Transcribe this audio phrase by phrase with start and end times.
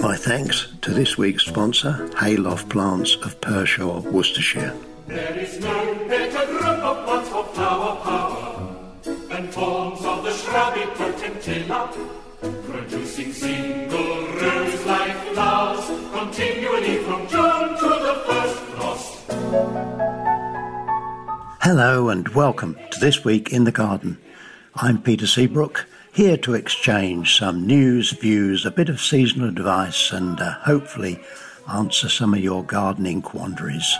[0.00, 4.74] My thanks to this week's sponsor, Hayloft Plants of Pershore, Worcestershire.
[5.06, 8.76] There is no better group of plants for flower power
[9.28, 11.92] than forms of the shrubby potentilla,
[12.64, 15.86] producing single rose-like flowers
[16.18, 19.24] continually from June to the first frost.
[21.60, 24.16] Hello and welcome to This Week in the Garden.
[24.74, 30.40] I'm Peter Seabrook, here to exchange some news, views, a bit of seasonal advice, and
[30.40, 31.20] uh, hopefully
[31.72, 33.96] answer some of your gardening quandaries.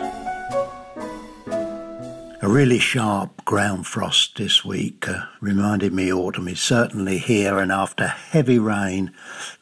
[2.43, 7.71] A really sharp ground frost this week uh, reminded me autumn is certainly here, and
[7.71, 9.13] after heavy rain,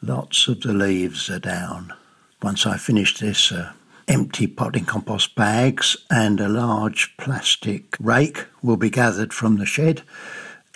[0.01, 1.93] lots of the leaves are down.
[2.41, 3.73] Once I finish this, uh,
[4.07, 10.01] empty potting compost bags and a large plastic rake will be gathered from the shed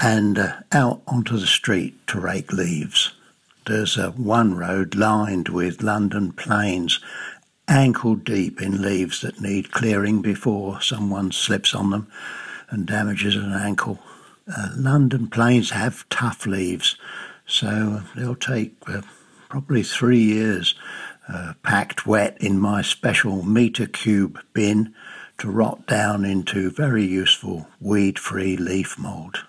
[0.03, 3.13] and uh, out onto the street to rake leaves.
[3.65, 6.99] There's a one road lined with London planes,
[7.69, 12.07] ankle deep in leaves that need clearing before someone slips on them
[12.69, 13.97] and damages an ankle.
[14.53, 16.97] Uh, London planes have tough leaves,
[17.45, 19.03] so they'll take uh,
[19.47, 20.75] probably three years
[21.29, 24.93] uh, packed wet in my special meter cube bin
[25.37, 29.45] to rot down into very useful weed free leaf mould.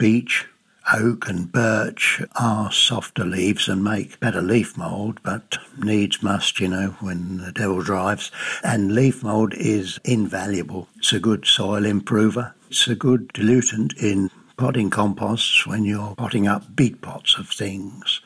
[0.00, 0.46] Beech,
[0.94, 6.68] oak, and birch are softer leaves and make better leaf mould, but needs must, you
[6.68, 8.30] know, when the devil drives.
[8.64, 10.88] And leaf mould is invaluable.
[10.96, 16.48] It's a good soil improver, it's a good diluent in potting composts when you're potting
[16.48, 18.22] up big pots of things.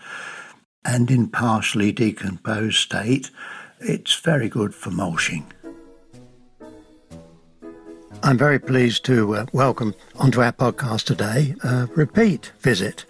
[0.84, 3.33] And in partially decomposed state,
[3.81, 5.53] it's very good for mulching.
[8.25, 13.05] I'm very pleased to uh, welcome onto our podcast today a repeat visit.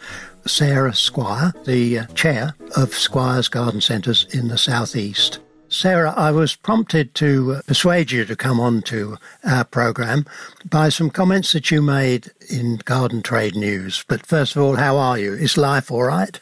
[0.45, 5.39] Sarah Squire, the uh, chair of Squire's Garden Centres in the southeast.
[5.69, 10.27] Sarah, I was prompted to uh, persuade you to come on to our programme
[10.69, 14.05] by some comments that you made in Garden Trade News.
[14.09, 15.33] But first of all, how are you?
[15.35, 16.41] Is life all right?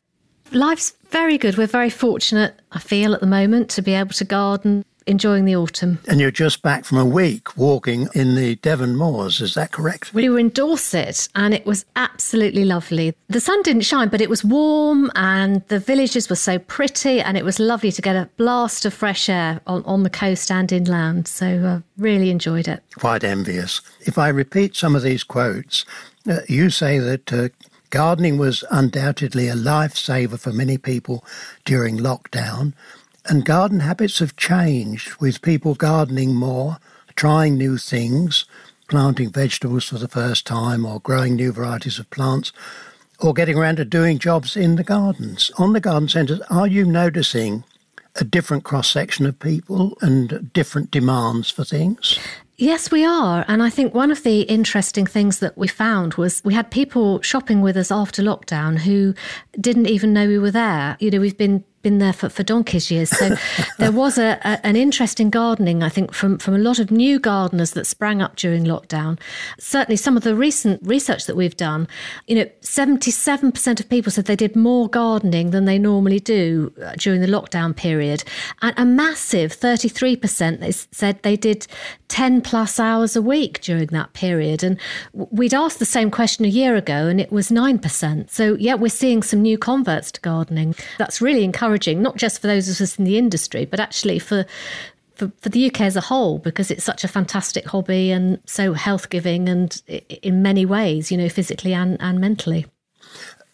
[0.50, 1.58] Life's very good.
[1.58, 5.56] We're very fortunate, I feel, at the moment to be able to garden enjoying the
[5.56, 5.98] autumn.
[6.08, 10.14] And you're just back from a week walking in the Devon Moors, is that correct?
[10.14, 13.14] We were in Dorset and it was absolutely lovely.
[13.28, 17.36] The sun didn't shine, but it was warm and the villages were so pretty and
[17.36, 20.70] it was lovely to get a blast of fresh air on, on the coast and
[20.72, 21.28] inland.
[21.28, 22.82] So uh, really enjoyed it.
[22.98, 23.80] Quite envious.
[24.00, 25.84] If I repeat some of these quotes,
[26.28, 27.32] uh, you say that.
[27.32, 27.48] Uh,
[27.92, 31.22] Gardening was undoubtedly a lifesaver for many people
[31.66, 32.72] during lockdown,
[33.26, 36.78] and garden habits have changed with people gardening more,
[37.14, 38.44] trying new things,
[38.88, 42.52] planting vegetables for the first time, or growing new varieties of plants,
[43.20, 45.50] or getting around to doing jobs in the gardens.
[45.58, 47.64] On the garden centres, are you noticing
[48.16, 52.18] a different cross section of people and different demands for things?
[52.56, 53.44] Yes, we are.
[53.48, 57.20] And I think one of the interesting things that we found was we had people
[57.22, 59.14] shopping with us after lockdown who
[59.58, 60.96] didn't even know we were there.
[61.00, 63.10] You know, we've been been there for, for donkey's years.
[63.10, 63.34] So
[63.78, 67.18] there was a, a, an interesting gardening, I think, from, from a lot of new
[67.18, 69.18] gardeners that sprang up during lockdown.
[69.58, 71.88] Certainly, some of the recent research that we've done,
[72.26, 76.92] you know, 77% of people said they did more gardening than they normally do uh,
[76.96, 78.24] during the lockdown period.
[78.62, 81.66] And a massive 33% said they did
[82.08, 84.62] 10 plus hours a week during that period.
[84.62, 84.78] And
[85.12, 88.30] we'd asked the same question a year ago and it was 9%.
[88.30, 90.74] So, yeah, we're seeing some new converts to gardening.
[90.98, 94.18] That's really encouraging encouraging, not just for those of us in the industry, but actually
[94.18, 94.44] for
[95.14, 98.72] for, for, the UK as a whole because it's such a fantastic hobby and so
[98.72, 99.82] health giving and
[100.22, 102.64] in many ways, you know, physically and, and mentally.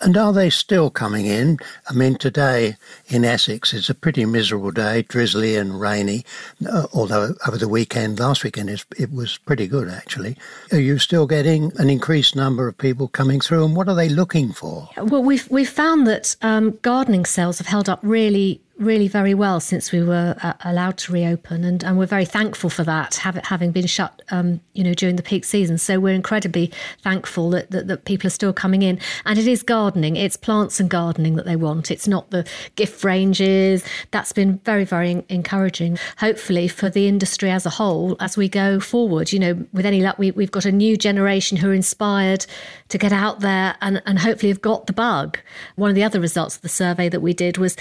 [0.01, 1.59] And are they still coming in?
[1.89, 2.77] I mean, today
[3.09, 6.25] in Essex, it's a pretty miserable day, drizzly and rainy,
[6.71, 10.37] uh, although over the weekend, last weekend, it was pretty good actually.
[10.71, 14.09] Are you still getting an increased number of people coming through, and what are they
[14.09, 14.89] looking for?
[14.97, 19.61] Well, we've, we've found that um, gardening sales have held up really really very well
[19.61, 23.35] since we were uh, allowed to reopen, and, and we're very thankful for that, have,
[23.37, 25.79] having been shut, um, you know, during the peak season.
[25.79, 26.73] So we're incredibly
[27.03, 29.01] thankful that, that, that people are still coming in.
[29.25, 31.91] And it is gardening; it's plants and gardening that they want.
[31.91, 32.47] It's not the
[32.77, 33.85] gift ranges.
[34.11, 35.99] That's been very, very encouraging.
[36.19, 40.01] Hopefully for the industry as a whole, as we go forward, you know, with any
[40.01, 42.47] luck, we, we've got a new generation who are inspired
[42.89, 45.39] to get out there and, and hopefully have got the bug.
[45.77, 47.77] One of the other results of the survey that we did was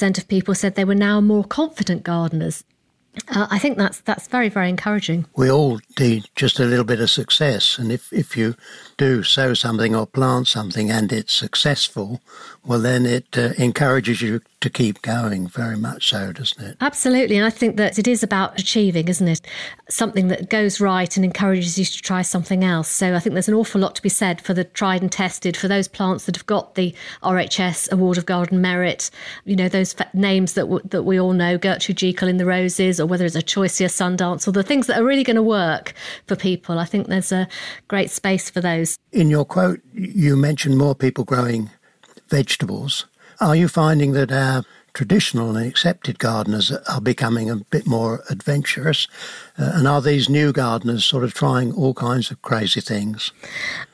[0.00, 2.64] 25% of people said they were now more confident gardeners.
[3.28, 5.26] Uh, I think that's that's very very encouraging.
[5.36, 8.54] We all need just a little bit of success, and if if you
[9.00, 12.20] do sow something or plant something and it's successful,
[12.66, 16.76] well then it uh, encourages you to keep going very much so, doesn't it?
[16.82, 17.36] Absolutely.
[17.36, 19.40] And I think that it is about achieving, isn't it?
[19.88, 22.88] Something that goes right and encourages you to try something else.
[22.88, 25.56] So I think there's an awful lot to be said for the tried and tested,
[25.56, 29.10] for those plants that have got the RHS Award of Garden Merit,
[29.46, 33.00] you know, those names that, w- that we all know, Gertrude Jekyll in the Roses,
[33.00, 35.94] or whether it's a Choisya Sundance, or the things that are really going to work
[36.26, 36.78] for people.
[36.78, 37.48] I think there's a
[37.88, 38.89] great space for those.
[39.12, 41.70] In your quote, you mentioned more people growing
[42.28, 43.06] vegetables.
[43.40, 49.08] Are you finding that our traditional and accepted gardeners are becoming a bit more adventurous?
[49.58, 53.32] Uh, and are these new gardeners sort of trying all kinds of crazy things?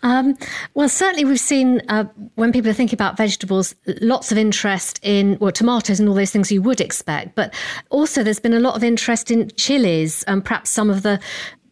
[0.03, 0.37] Um,
[0.75, 2.05] well, certainly we've seen uh,
[2.35, 6.31] when people are thinking about vegetables, lots of interest in well, tomatoes and all those
[6.31, 7.35] things you would expect.
[7.35, 7.55] But
[7.91, 11.21] also, there's been a lot of interest in chilies and perhaps some of the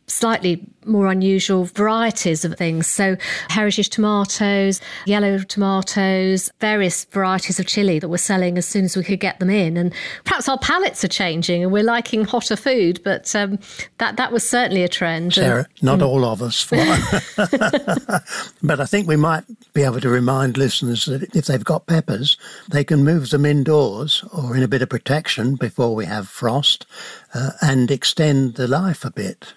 [0.07, 2.87] slightly more unusual varieties of things.
[2.87, 3.17] So,
[3.49, 9.05] heritage tomatoes, yellow tomatoes, various varieties of chili that we're selling as soon as we
[9.05, 9.77] could get them in.
[9.77, 9.93] And
[10.25, 13.59] perhaps our palates are changing and we're liking hotter food, but um,
[13.99, 15.35] that, that was certainly a trend.
[15.35, 16.07] Sarah, and, not mm.
[16.07, 16.65] all of us.
[18.63, 22.37] but I think we might be able to remind listeners that if they've got peppers,
[22.69, 26.87] they can move them indoors or in a bit of protection before we have frost
[27.33, 29.55] uh, and extend the life a bit.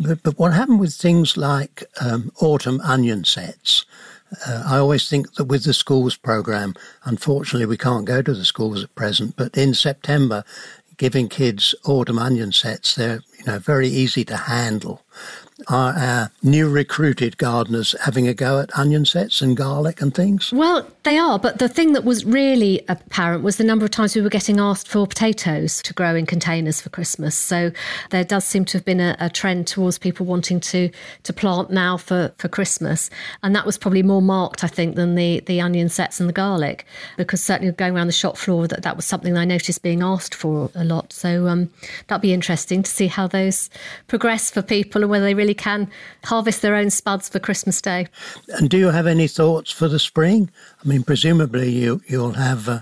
[0.00, 3.84] But, but what happened with things like um, autumn onion sets?
[4.46, 6.74] Uh, I always think that with the schools program,
[7.04, 9.36] unfortunately, we can't go to the schools at present.
[9.36, 10.44] But in September,
[10.98, 15.02] giving kids autumn onion sets, they're you know very easy to handle
[15.66, 20.52] are our new recruited gardeners having a go at onion sets and garlic and things?
[20.52, 24.14] Well, they are, but the thing that was really apparent was the number of times
[24.14, 27.34] we were getting asked for potatoes to grow in containers for Christmas.
[27.34, 27.72] So
[28.10, 30.90] there does seem to have been a, a trend towards people wanting to
[31.24, 33.10] to plant now for, for Christmas.
[33.42, 36.32] And that was probably more marked, I think, than the, the onion sets and the
[36.32, 36.86] garlic,
[37.16, 40.34] because certainly going around the shop floor, that, that was something I noticed being asked
[40.34, 41.12] for a lot.
[41.12, 41.70] So um,
[42.06, 43.70] that'd be interesting to see how those
[44.06, 45.90] progress for people and whether they really really can
[46.24, 48.06] harvest their own spuds for Christmas Day.
[48.48, 50.50] And do you have any thoughts for the spring?
[50.84, 52.80] I mean, presumably you, you'll have uh,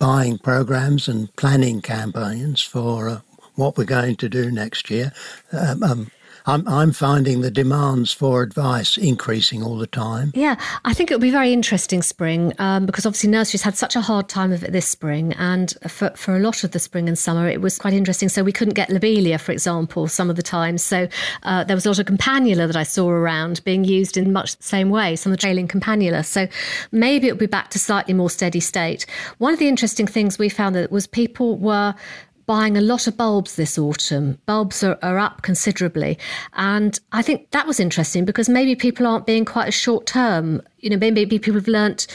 [0.00, 3.20] buying programs and planning campaigns for uh,
[3.54, 5.12] what we're going to do next year.
[5.52, 6.10] Um, um,
[6.48, 10.32] I'm, I'm finding the demands for advice increasing all the time.
[10.34, 14.00] Yeah, I think it'll be very interesting spring um, because obviously nurseries had such a
[14.00, 15.34] hard time of it this spring.
[15.34, 18.30] And for, for a lot of the spring and summer, it was quite interesting.
[18.30, 20.78] So we couldn't get lobelia, for example, some of the time.
[20.78, 21.06] So
[21.42, 24.56] uh, there was a lot of campanula that I saw around being used in much
[24.56, 26.24] the same way, some of the trailing campanula.
[26.24, 26.48] So
[26.92, 29.04] maybe it'll be back to slightly more steady state.
[29.36, 31.94] One of the interesting things we found that was people were
[32.48, 34.38] buying a lot of bulbs this autumn.
[34.46, 36.18] Bulbs are, are, up considerably.
[36.54, 40.62] And I think that was interesting because maybe people aren't being quite as short term.
[40.78, 42.06] You know, maybe people have learnt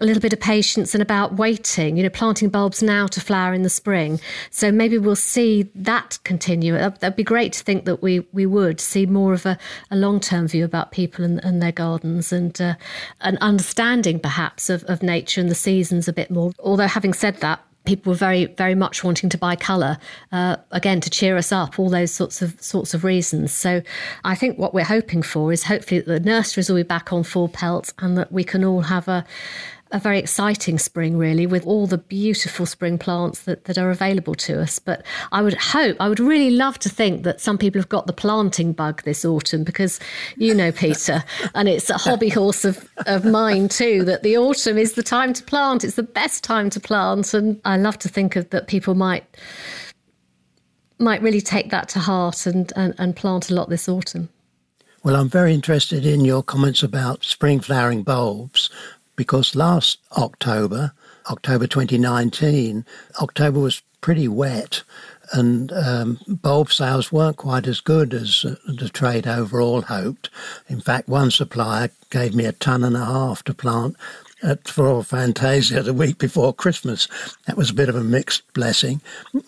[0.00, 3.54] a little bit of patience and about waiting, you know, planting bulbs now to flower
[3.54, 4.20] in the spring.
[4.50, 6.72] So maybe we'll see that continue.
[6.72, 9.56] That'd be great to think that we, we would see more of a,
[9.92, 12.74] a long term view about people and, and their gardens and uh,
[13.20, 16.52] an understanding perhaps of, of nature and the seasons a bit more.
[16.58, 19.98] Although, having said that, people were very very much wanting to buy colour
[20.30, 23.52] uh, again to cheer us up all those sorts of sorts of reasons.
[23.52, 23.82] So
[24.24, 27.24] i think what we're hoping for is hopefully that the nurseries will be back on
[27.24, 29.24] full pelt and that we can all have a
[29.90, 34.34] a very exciting spring, really, with all the beautiful spring plants that, that are available
[34.34, 34.78] to us.
[34.78, 38.06] But I would hope, I would really love to think that some people have got
[38.06, 39.98] the planting bug this autumn because
[40.36, 44.78] you know, Peter, and it's a hobby horse of, of mine too, that the autumn
[44.78, 45.84] is the time to plant.
[45.84, 47.32] It's the best time to plant.
[47.34, 49.24] And I love to think of that people might
[51.00, 54.28] might really take that to heart and, and, and plant a lot this autumn.
[55.04, 58.68] Well, I'm very interested in your comments about spring flowering bulbs
[59.18, 60.92] because last October,
[61.28, 62.84] October 2019,
[63.20, 64.84] October was pretty wet
[65.32, 70.30] and um, bulb sales weren't quite as good as uh, the trade overall hoped.
[70.68, 73.96] In fact, one supplier gave me a ton and a half to plant
[74.42, 77.08] at for Fantasia the week before Christmas.
[77.46, 79.00] That was a bit of a mixed blessing.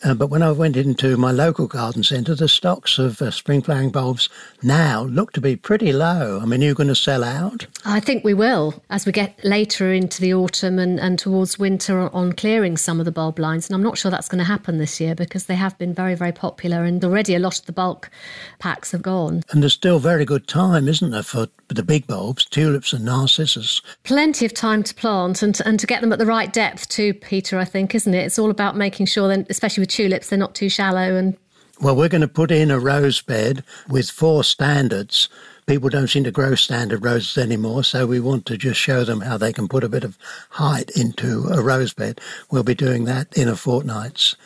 [0.05, 3.63] Uh, but when I went into my local garden centre, the stocks of uh, spring
[3.63, 4.29] flowering bulbs
[4.63, 6.41] now look to be pretty low.
[6.41, 7.67] I mean, are you're going to sell out?
[7.85, 12.13] I think we will as we get later into the autumn and, and towards winter
[12.15, 13.69] on clearing some of the bulb lines.
[13.69, 16.15] And I'm not sure that's going to happen this year because they have been very,
[16.15, 18.11] very popular and already a lot of the bulk
[18.59, 19.43] packs have gone.
[19.51, 23.81] And there's still very good time, isn't there, for the big bulbs, tulips and narcissus?
[24.05, 26.89] Plenty of time to plant and to, and to get them at the right depth
[26.89, 28.25] too, Peter, I think, isn't it?
[28.27, 31.37] It's all about making sure, then, especially with tulips, they're not too shallow and
[31.83, 35.31] well, we're going to put in a rose bed with four standards.
[35.65, 39.23] People don't seem to grow standard roses anymore, so we want to just show them
[39.23, 40.19] how they can put a bit of
[40.51, 42.21] height into a rose bed.
[42.51, 44.37] We'll be doing that in a fortnight's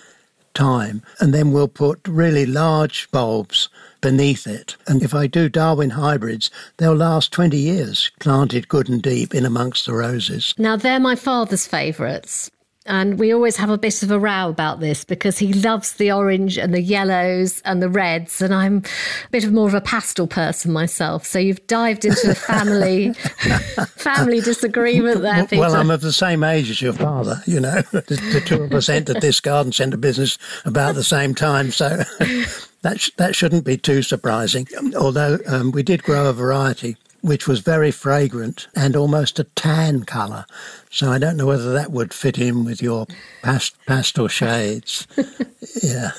[0.54, 1.02] time.
[1.18, 3.68] And then we'll put really large bulbs
[4.04, 4.76] beneath it.
[4.86, 9.46] And if I do Darwin hybrids, they'll last 20 years, planted good and deep in
[9.46, 10.54] amongst the roses.
[10.58, 12.50] Now, they're my father's favourites.
[12.86, 16.12] And we always have a bit of a row about this because he loves the
[16.12, 18.42] orange and the yellows and the reds.
[18.42, 18.82] And I'm
[19.24, 21.24] a bit of more of a pastel person myself.
[21.24, 23.14] So you've dived into a family
[23.96, 25.60] family disagreement there, Peter.
[25.60, 27.80] Well, I'm of the same age as your father, you know.
[27.94, 31.70] The, the two of us entered this garden centre business about the same time.
[31.70, 32.02] So
[32.84, 34.68] that, sh- that shouldn't be too surprising.
[34.96, 40.04] Although um, we did grow a variety which was very fragrant and almost a tan
[40.04, 40.44] colour.
[40.90, 43.06] So I don't know whether that would fit in with your
[43.42, 45.06] past, pastel shades.
[45.82, 46.10] yeah.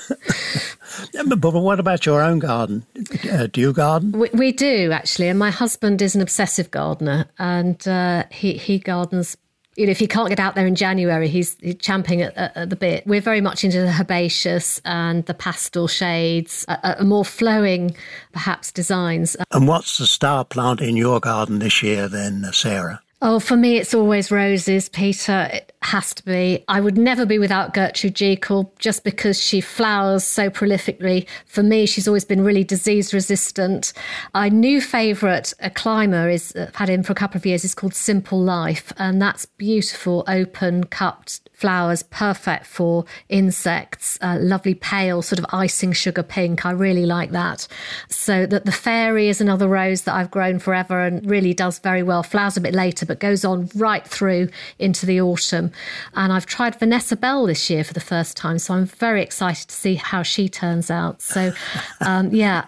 [1.38, 2.84] but what about your own garden?
[3.30, 4.10] Uh, do you garden?
[4.10, 8.80] We, we, do actually, and my husband is an obsessive gardener, and uh, he he
[8.80, 9.36] gardens
[9.76, 12.56] you know, if he can't get out there in January, he's, he's champing at, at,
[12.56, 13.06] at, the bit.
[13.06, 17.94] We're very much into the herbaceous and the pastel shades, a, a, more flowing,
[18.32, 19.36] perhaps, designs.
[19.52, 23.02] And what's the star plant in your garden this year, then, uh, Sarah?
[23.22, 25.48] Oh, for me, it's always roses, Peter.
[25.52, 26.64] It has to be.
[26.68, 31.26] I would never be without Gertrude Jekyll just because she flowers so prolifically.
[31.46, 33.92] For me, she's always been really disease resistant.
[34.34, 37.64] My new favourite a climber is I've had him for a couple of years.
[37.64, 44.18] is called Simple Life, and that's beautiful, open, cupped flowers, perfect for insects.
[44.20, 46.66] Uh, lovely pale, sort of icing sugar pink.
[46.66, 47.66] I really like that.
[48.10, 52.02] So that the fairy is another rose that I've grown forever and really does very
[52.02, 52.22] well.
[52.22, 55.72] Flowers a bit later, but goes on right through into the autumn.
[56.14, 59.68] And I've tried Vanessa Bell this year for the first time, so I'm very excited
[59.68, 61.22] to see how she turns out.
[61.22, 61.52] So,
[62.00, 62.64] um, yeah,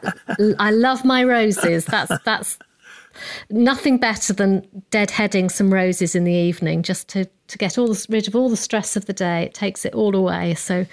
[0.58, 1.84] I love my roses.
[1.84, 2.58] That's that's
[3.50, 8.06] nothing better than deadheading some roses in the evening just to, to get all the,
[8.08, 9.42] rid of all the stress of the day.
[9.42, 10.54] It takes it all away.
[10.54, 10.86] So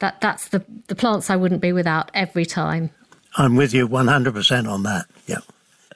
[0.00, 2.90] that that's the, the plants I wouldn't be without every time.
[3.36, 5.06] I'm with you 100% on that.
[5.26, 5.38] Yeah.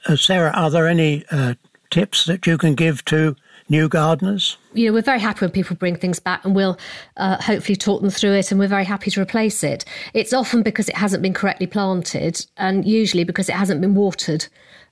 [0.07, 1.55] Uh, Sarah, are there any uh,
[1.91, 3.37] tips that you can give to
[3.73, 4.57] new gardeners?
[4.75, 6.79] You know, we're very happy when people bring things back and we'll
[7.17, 9.85] uh, hopefully talk them through it and we're very happy to replace it.
[10.15, 14.47] It's often because it hasn't been correctly planted and usually because it hasn't been watered.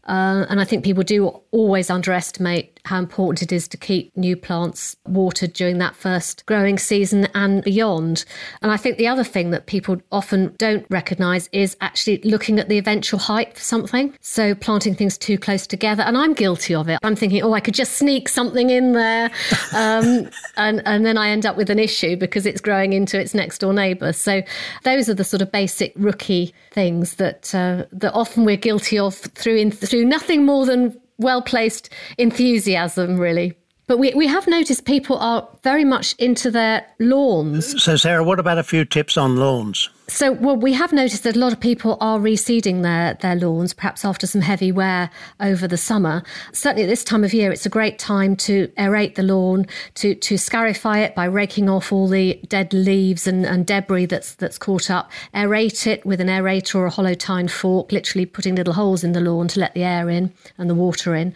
[0.08, 4.36] Uh, and I think people do always underestimate how important it is to keep new
[4.36, 8.24] plants watered during that first growing season and beyond.
[8.62, 12.68] And I think the other thing that people often don't recognise is actually looking at
[12.68, 14.14] the eventual height for something.
[14.20, 16.02] So planting things too close together.
[16.02, 16.98] And I'm guilty of it.
[17.02, 19.30] I'm thinking, oh, I could just sneak something in there.
[19.74, 23.34] Um, and, and then I end up with an issue because it's growing into its
[23.34, 24.12] next door neighbour.
[24.12, 24.42] So
[24.84, 29.14] those are the sort of basic rookie things that uh, that often we're guilty of
[29.14, 33.56] through in, through nothing more than well placed enthusiasm, really.
[33.86, 37.82] But we, we have noticed people are very much into their lawns.
[37.82, 39.90] So, Sarah, what about a few tips on lawns?
[40.10, 43.72] So, well, we have noticed that a lot of people are reseeding their, their lawns,
[43.72, 46.24] perhaps after some heavy wear over the summer.
[46.52, 50.16] Certainly at this time of year, it's a great time to aerate the lawn, to,
[50.16, 54.58] to scarify it by raking off all the dead leaves and, and debris that's, that's
[54.58, 58.74] caught up, aerate it with an aerator or a hollow tine fork, literally putting little
[58.74, 61.32] holes in the lawn to let the air in and the water in.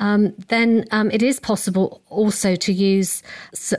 [0.00, 3.22] Um, then um, it is possible also to use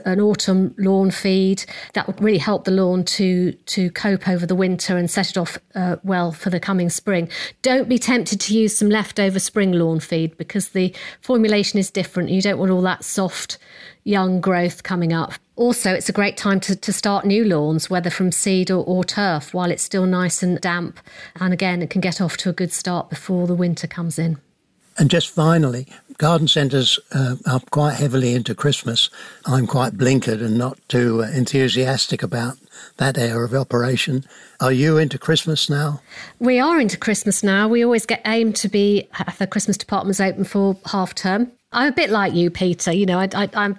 [0.06, 4.46] an autumn lawn feed that would really help the lawn to, to cope over over
[4.46, 7.28] the winter and set it off uh, well for the coming spring.
[7.60, 12.30] Don't be tempted to use some leftover spring lawn feed because the formulation is different.
[12.30, 13.58] You don't want all that soft
[14.04, 15.32] young growth coming up.
[15.56, 19.02] Also, it's a great time to, to start new lawns, whether from seed or, or
[19.02, 21.00] turf, while it's still nice and damp.
[21.40, 24.38] And again, it can get off to a good start before the winter comes in.
[24.98, 25.86] And just finally,
[26.18, 29.10] garden centres uh, are quite heavily into Christmas.
[29.46, 32.58] I'm quite blinkered and not too uh, enthusiastic about
[32.96, 34.24] that area of operation.
[34.60, 36.00] Are you into Christmas now?
[36.40, 37.68] We are into Christmas now.
[37.68, 41.52] We always get aim to be the Christmas departments open for half term.
[41.72, 42.92] I'm a bit like you, Peter.
[42.92, 43.78] You know, I, I, I'm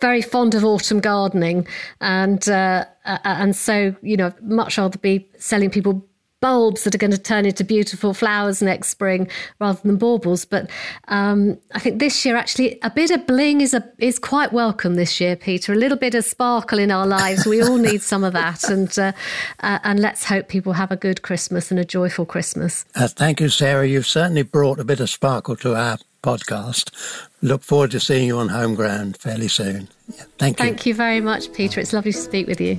[0.00, 1.66] very fond of autumn gardening,
[2.00, 6.04] and uh, uh, and so you know, much rather be selling people
[6.44, 9.26] bulbs that are going to turn into beautiful flowers next spring
[9.60, 10.44] rather than baubles.
[10.44, 10.68] But
[11.08, 14.96] um, I think this year, actually, a bit of bling is a is quite welcome
[14.96, 15.72] this year, Peter.
[15.72, 17.46] A little bit of sparkle in our lives.
[17.46, 19.12] We all need some of that, and uh,
[19.60, 22.84] uh, and let's hope people have a good Christmas and a joyful Christmas.
[22.94, 23.88] Uh, thank you, Sarah.
[23.88, 26.90] You've certainly brought a bit of sparkle to our podcast.
[27.40, 29.88] Look forward to seeing you on home ground fairly soon.
[30.14, 30.66] Yeah, thank you.
[30.66, 31.80] Thank you very much, Peter.
[31.80, 32.78] It's lovely to speak with you.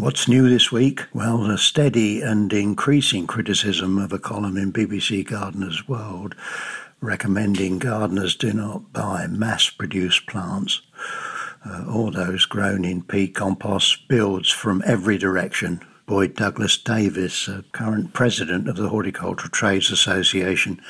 [0.00, 1.02] What's new this week?
[1.12, 6.34] Well, the steady and increasing criticism of a column in BBC Gardener's World
[7.02, 10.80] recommending gardeners do not buy mass-produced plants
[11.66, 18.70] uh, or those grown in peat compost builds from every direction Boyd Douglas-Davies, current president
[18.70, 20.80] of the Horticultural Trades Association,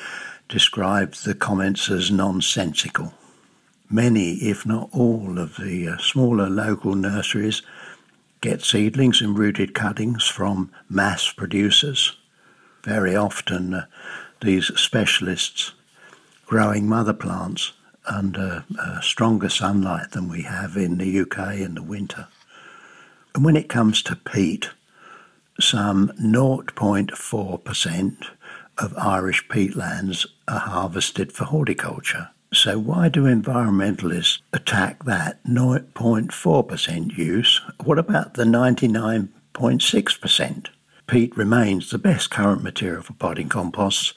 [0.49, 3.13] described the comments as nonsensical.
[3.91, 7.63] Many, if not all, of the uh, smaller local nurseries
[8.41, 12.17] get seedlings and rooted cuttings from mass producers.
[12.85, 13.85] Very often, uh,
[14.41, 15.73] these specialists
[16.47, 17.73] growing mother plants
[18.07, 22.29] under uh, stronger sunlight than we have in the UK in the winter.
[23.35, 24.71] And when it comes to peat,
[25.61, 28.27] some 0.4%
[28.79, 32.31] of Irish peatlands are harvested for horticulture.
[32.53, 37.61] So why do environmentalists attack that 0.4% use?
[37.85, 40.67] What about the 99.6%?
[41.07, 44.15] Peat remains the best current material for potting composts,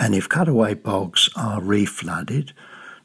[0.00, 2.50] and if cutaway bogs are reflooded,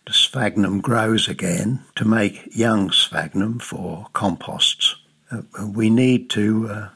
[0.07, 4.95] the sphagnum grows again to make young sphagnum for composts.
[5.31, 6.89] Uh, we need to uh,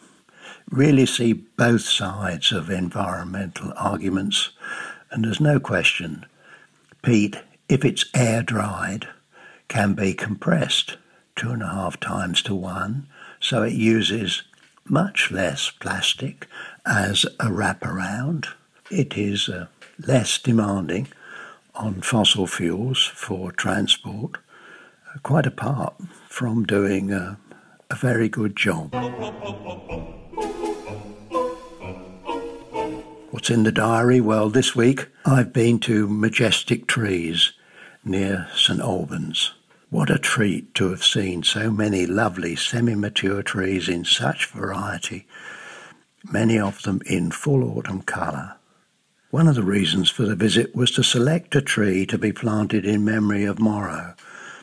[0.71, 4.49] really see both sides of environmental arguments,
[5.11, 6.25] and there's no question
[7.01, 7.37] peat,
[7.69, 9.07] if it's air dried,
[9.67, 10.97] can be compressed
[11.35, 13.07] two and a half times to one,
[13.39, 14.41] so it uses
[14.85, 16.47] much less plastic
[16.85, 18.47] as a wraparound.
[18.89, 19.67] It is uh,
[19.99, 21.09] less demanding
[21.75, 24.37] on fossil fuels for transport,
[25.13, 25.93] uh, quite apart
[26.27, 27.35] from doing uh,
[27.91, 28.93] a very good job.
[33.29, 34.19] What's in the diary?
[34.19, 37.53] Well, this week I've been to Majestic Trees
[38.09, 39.53] near St Albans.
[39.91, 45.27] What a treat to have seen so many lovely semi-mature trees in such variety,
[46.23, 48.55] many of them in full autumn colour.
[49.29, 52.83] One of the reasons for the visit was to select a tree to be planted
[52.83, 54.15] in memory of Morrow,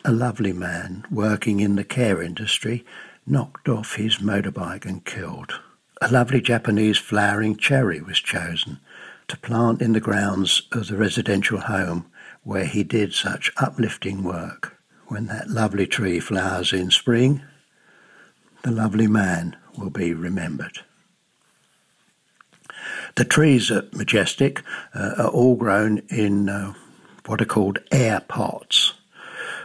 [0.05, 2.85] a lovely man working in the care industry,
[3.27, 5.61] knocked off his motorbike and killed.
[6.03, 8.81] A lovely Japanese flowering cherry was chosen
[9.29, 12.07] to plant in the grounds of the residential home
[12.47, 14.79] where he did such uplifting work.
[15.09, 17.43] When that lovely tree flowers in spring,
[18.63, 20.79] the lovely man will be remembered.
[23.17, 24.63] The trees at Majestic
[24.95, 26.75] uh, are all grown in uh,
[27.27, 28.95] what are called air pots.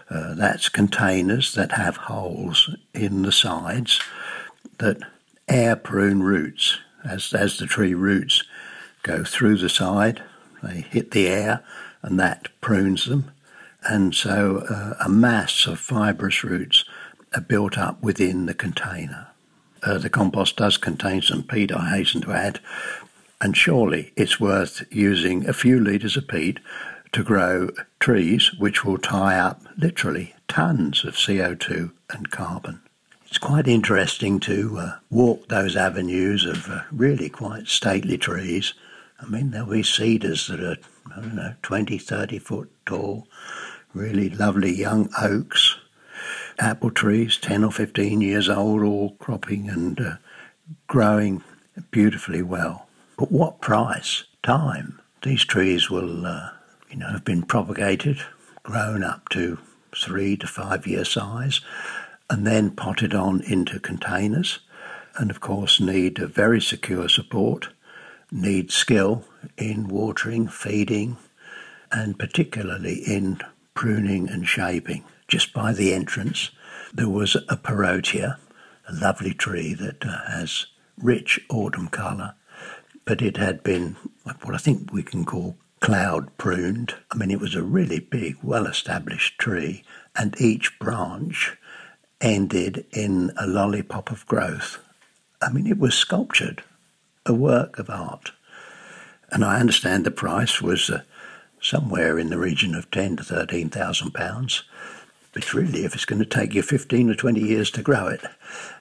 [0.10, 4.02] Uh, that's containers that have holes in the sides
[4.80, 4.98] that
[5.48, 6.80] air prune roots.
[7.06, 8.44] As, as the tree roots
[9.04, 10.24] go through the side,
[10.63, 11.63] they hit the air
[12.02, 13.32] and that prunes them.
[13.84, 16.86] And so uh, a mass of fibrous roots
[17.34, 19.28] are built up within the container.
[19.84, 22.60] Uh, the compost does contain some peat, I hasten to add,
[23.40, 26.60] and surely it's worth using a few litres of peat
[27.12, 32.82] to grow trees which will tie up literally tons of CO2 and carbon.
[33.26, 38.74] It's quite interesting to uh, walk those avenues of uh, really quite stately trees.
[39.21, 40.77] I mean, there'll be cedars that are,
[41.15, 43.27] I don't know, 20, 30 foot tall,
[43.93, 45.77] really lovely young oaks,
[46.60, 50.15] apple trees, 10 or 15 years old, all cropping and uh,
[50.88, 51.43] growing
[51.91, 52.88] beautifully well.
[53.17, 54.23] But what price?
[54.43, 54.99] Time.
[55.21, 56.49] These trees will, uh,
[56.89, 58.19] you know, have been propagated,
[58.63, 59.60] grown up to
[59.95, 61.62] three to five year size,
[62.29, 64.60] and then potted on into containers.
[65.17, 67.69] And of course, need a very secure support,
[68.32, 69.26] need skill
[69.58, 71.17] in watering, feeding,
[71.91, 73.39] and particularly in
[73.74, 75.04] pruning and shaping.
[75.28, 76.52] Just by the entrance,
[76.94, 78.38] there was a Parrotia,
[78.88, 80.67] a lovely tree that uh, has
[80.98, 82.36] rich autumn colour,
[83.06, 86.96] but it had been what I think we can call cloud pruned.
[87.12, 89.84] I mean, it was a really big, well established tree,
[90.15, 91.58] and each branch
[92.20, 94.78] ended in a lollipop of growth.
[95.41, 96.63] I mean, it was sculptured,
[97.32, 98.32] a work of art.
[99.32, 101.02] And I understand the price was uh,
[101.62, 104.63] somewhere in the region of ten to thirteen thousand pounds.
[105.34, 108.22] But really, if it's going to take you fifteen or twenty years to grow it,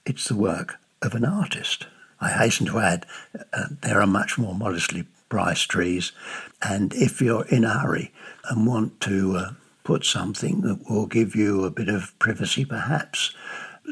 [0.04, 1.86] it's the work of an artist.
[2.20, 3.06] I hasten to add,
[3.52, 6.12] uh, there are much more modestly priced trees,
[6.60, 8.12] and if you're in a hurry
[8.50, 9.50] and want to uh,
[9.84, 13.34] put something that will give you a bit of privacy, perhaps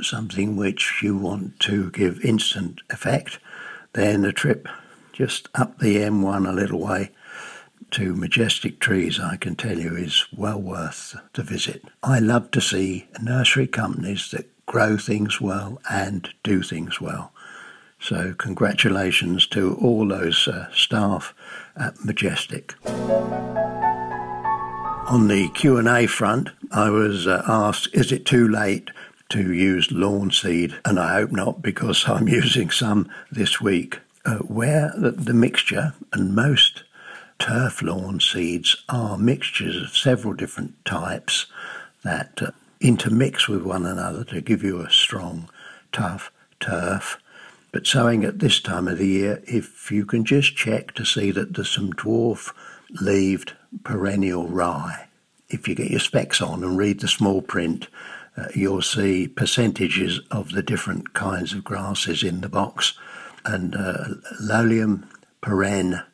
[0.02, 3.38] something which you want to give instant effect,
[3.98, 4.68] then a trip
[5.12, 7.10] just up the M1 a little way
[7.90, 11.82] to majestic trees, I can tell you, is well worth the visit.
[12.02, 17.32] I love to see nursery companies that grow things well and do things well.
[17.98, 21.34] So congratulations to all those uh, staff
[21.76, 22.74] at Majestic.
[25.08, 28.90] On the Q&A front, I was uh, asked, is it too late
[29.30, 30.78] to use lawn seed?
[30.84, 34.00] And I hope not, because I'm using some this week.
[34.24, 36.82] Uh, where the, the mixture, and most
[37.38, 41.46] turf lawn seeds are mixtures of several different types
[42.04, 45.48] that uh, intermix with one another to give you a strong,
[45.92, 47.18] tough turf.
[47.72, 51.30] But sowing at this time of the year, if you can just check to see
[51.30, 52.52] that there's some dwarf
[53.00, 53.52] leaved
[53.84, 55.08] perennial rye.
[55.48, 57.88] If you get your specs on and read the small print,
[58.38, 62.94] uh, you'll see percentages of the different kinds of grasses in the box.
[63.44, 64.04] And uh,
[64.40, 65.08] Lolium
[65.42, 66.04] perenne,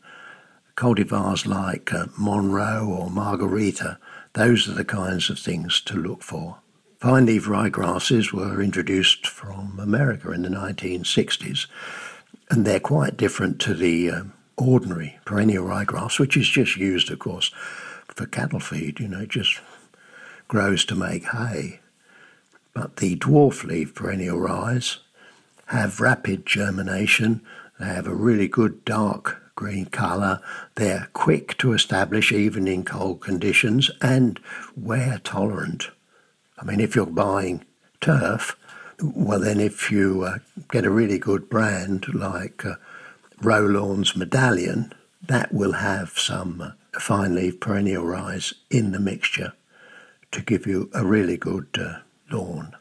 [0.76, 3.98] cultivars like uh, Monroe or Margarita,
[4.34, 6.58] those are the kinds of things to look for.
[6.98, 11.66] Fine leaf ryegrasses were introduced from America in the 1960s,
[12.50, 17.18] and they're quite different to the um, ordinary perennial ryegrass, which is just used, of
[17.18, 17.50] course,
[18.08, 19.00] for cattle feed.
[19.00, 19.60] You know, it just
[20.48, 21.80] grows to make hay.
[22.74, 24.98] But the dwarf leaf perennial ryes
[25.66, 27.40] have rapid germination.
[27.78, 30.40] They have a really good dark green colour.
[30.74, 34.40] They're quick to establish even in cold conditions and
[34.76, 35.90] wear tolerant.
[36.58, 37.64] I mean, if you're buying
[38.00, 38.56] turf,
[39.02, 40.38] well, then if you uh,
[40.70, 42.74] get a really good brand like uh,
[43.42, 44.92] Medallion,
[45.26, 49.52] that will have some uh, fine leaf perennial ryes in the mixture
[50.30, 51.68] to give you a really good
[52.34, 52.76] lawn.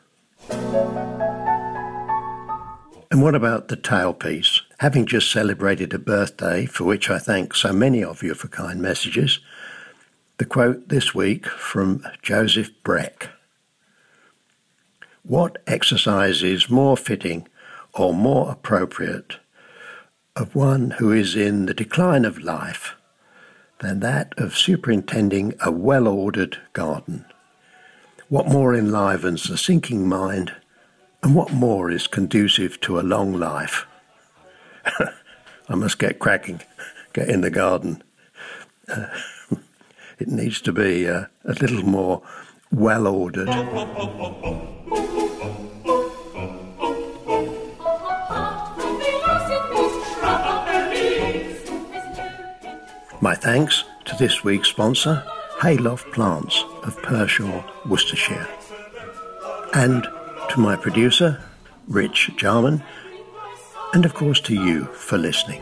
[3.11, 4.61] And what about the tailpiece?
[4.79, 8.81] Having just celebrated a birthday, for which I thank so many of you for kind
[8.81, 9.39] messages,
[10.37, 13.29] the quote this week from Joseph Breck.
[15.21, 17.47] What exercise is more fitting
[17.93, 19.37] or more appropriate
[20.35, 22.95] of one who is in the decline of life
[23.81, 27.25] than that of superintending a well ordered garden?
[28.34, 30.54] What more enlivens the sinking mind,
[31.22, 33.86] and what more is conducive to a long life?
[35.69, 36.62] I must get cracking,
[37.13, 38.02] get in the garden.
[38.88, 39.06] Uh,
[40.17, 42.24] it needs to be uh, a little more
[42.72, 43.50] well ordered.
[53.22, 55.24] My thanks to this week's sponsor,
[55.62, 58.48] Hayloft Plants of Pershore, Worcestershire.
[59.74, 60.04] And
[60.50, 61.43] to my producer,
[61.88, 62.84] Rich Jarman,
[63.93, 65.62] and of course to you for listening.